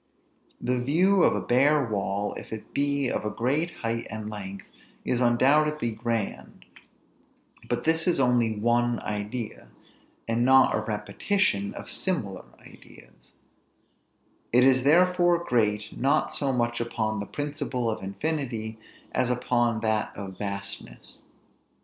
The 0.59 0.79
view 0.81 1.21
of 1.23 1.35
a 1.35 1.41
bare 1.41 1.85
wall, 1.85 2.33
if 2.33 2.51
it 2.51 2.73
be 2.73 3.07
of 3.09 3.23
a 3.23 3.29
great 3.29 3.69
height 3.83 4.07
and 4.09 4.31
length, 4.31 4.65
is 5.05 5.21
undoubtedly 5.21 5.91
grand; 5.91 6.65
but 7.69 7.83
this 7.83 8.07
is 8.07 8.19
only 8.19 8.57
one 8.57 8.99
idea, 9.01 9.67
and 10.27 10.43
not 10.43 10.73
a 10.73 10.79
repetition 10.81 11.75
of 11.75 11.87
similar 11.87 12.45
ideas: 12.65 13.33
it 14.51 14.63
is 14.63 14.83
therefore 14.85 15.43
great, 15.45 15.95
not 15.95 16.31
so 16.31 16.51
much 16.51 16.81
upon 16.81 17.19
the 17.19 17.27
principle 17.27 17.87
of 17.87 18.03
infinity, 18.03 18.79
as 19.11 19.29
upon 19.29 19.81
that 19.81 20.17
of 20.17 20.35
vastness. 20.35 21.21